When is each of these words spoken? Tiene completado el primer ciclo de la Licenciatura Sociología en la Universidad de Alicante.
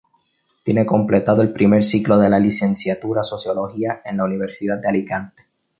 Tiene 0.63 0.83
completado 0.87 1.43
el 1.43 1.53
primer 1.53 1.83
ciclo 1.83 2.17
de 2.17 2.27
la 2.27 2.39
Licenciatura 2.39 3.21
Sociología 3.21 4.01
en 4.03 4.17
la 4.17 4.23
Universidad 4.23 4.79
de 4.79 4.87
Alicante. 4.87 5.43